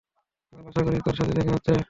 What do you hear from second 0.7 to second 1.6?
আশা করি তোর সাথে দেখা